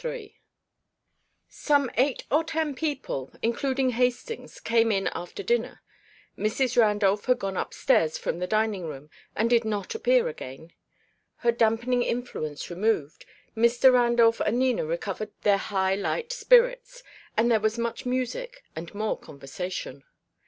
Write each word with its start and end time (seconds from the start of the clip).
III 0.03 0.35
Some 1.47 1.91
eight 1.95 2.25
or 2.31 2.43
ten 2.43 2.73
people, 2.73 3.31
including 3.43 3.91
Hastings, 3.91 4.59
came 4.59 4.91
in 4.91 5.11
after 5.13 5.43
dinner. 5.43 5.83
Mrs. 6.35 6.75
Randolph 6.75 7.25
had 7.25 7.37
gone 7.37 7.55
upstairs 7.55 8.17
from 8.17 8.39
the 8.39 8.47
dining 8.47 8.87
room, 8.87 9.11
and 9.35 9.47
did 9.47 9.63
not 9.63 9.93
appear 9.93 10.27
again. 10.27 10.73
Her 11.45 11.51
dampening 11.51 12.01
influence 12.01 12.71
removed, 12.71 13.27
Mr. 13.55 13.93
Randolph 13.93 14.39
and 14.39 14.57
Nina 14.57 14.85
recovered 14.87 15.33
their 15.43 15.57
high 15.57 15.93
light 15.93 16.31
spirits; 16.33 17.03
and 17.37 17.51
there 17.51 17.59
was 17.59 17.77
much 17.77 18.03
music 18.03 18.63
and 18.75 18.91
more 18.95 19.19
conversation. 19.19 20.03